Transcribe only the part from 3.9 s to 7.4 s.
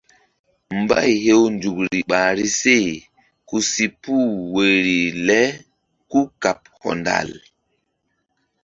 puh woyri le kúkaɓ hɔndal.